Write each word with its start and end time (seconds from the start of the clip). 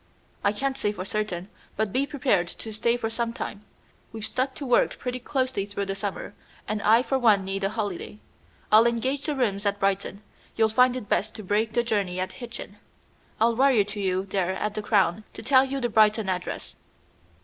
"I 0.43 0.51
can't 0.51 0.79
say 0.79 0.91
for 0.91 1.05
certain, 1.05 1.47
but 1.75 1.93
be 1.93 2.07
prepared 2.07 2.47
to 2.47 2.73
stay 2.73 2.97
for 2.97 3.07
some 3.11 3.33
time. 3.33 3.63
We've 4.11 4.25
stuck 4.25 4.55
to 4.55 4.65
work 4.65 4.97
pretty 4.97 5.19
closely 5.19 5.67
through 5.67 5.85
the 5.85 5.93
summer, 5.93 6.33
and 6.67 6.81
I 6.81 7.03
for 7.03 7.19
one 7.19 7.45
need 7.45 7.63
a 7.63 7.69
holiday. 7.69 8.17
I'll 8.71 8.87
engage 8.87 9.27
the 9.27 9.35
rooms 9.35 9.63
at 9.63 9.79
Brighton. 9.79 10.23
You'll 10.55 10.69
find 10.69 10.95
it 10.95 11.07
best 11.07 11.35
to 11.35 11.43
break 11.43 11.73
the 11.73 11.83
journey 11.83 12.19
at 12.19 12.31
Hitchin. 12.33 12.77
I'll 13.39 13.55
wire 13.55 13.83
to 13.83 13.99
you 13.99 14.25
there 14.25 14.53
at 14.55 14.73
the 14.73 14.81
Crown 14.81 15.23
to 15.33 15.43
tell 15.43 15.65
you 15.65 15.79
the 15.79 15.87
Brighton 15.87 16.29
address." 16.29 16.75